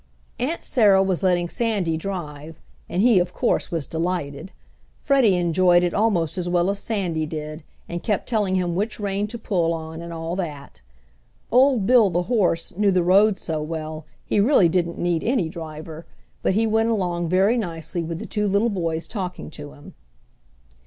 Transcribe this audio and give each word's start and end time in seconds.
Aunt 0.39 0.63
Sarah 0.63 1.03
was 1.03 1.21
letting 1.21 1.47
Sandy 1.47 1.95
drive, 1.95 2.59
and 2.89 3.03
he, 3.03 3.19
of 3.19 3.35
course, 3.35 3.69
was 3.69 3.85
delighted. 3.85 4.51
Freddie 4.97 5.37
enjoyed 5.37 5.83
it 5.83 5.93
almost 5.93 6.39
as 6.39 6.49
well 6.49 6.71
as 6.71 6.79
Sandy 6.79 7.27
did, 7.27 7.61
and 7.87 8.01
kept 8.01 8.27
telling 8.27 8.55
him 8.55 8.73
which 8.73 8.99
rein 8.99 9.27
to 9.27 9.37
pull 9.37 9.71
on 9.73 10.01
and 10.01 10.11
all 10.11 10.35
that. 10.37 10.81
Old 11.51 11.85
Bill, 11.85 12.09
the 12.09 12.23
horse, 12.23 12.75
knew 12.75 12.89
the 12.89 13.03
road 13.03 13.37
so 13.37 13.61
well 13.61 14.07
he 14.25 14.39
really 14.39 14.67
didn't 14.69 14.97
need 14.97 15.23
any 15.23 15.49
driver, 15.49 16.07
but 16.41 16.55
he 16.55 16.65
went 16.65 16.89
along 16.89 17.29
very 17.29 17.55
nicely 17.55 18.01
with 18.01 18.17
the 18.17 18.25
two 18.25 18.47
little 18.47 18.69
boys 18.71 19.07
talking 19.07 19.51
to 19.51 19.73
him. 19.73 19.93